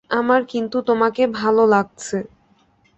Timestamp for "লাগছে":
1.67-2.17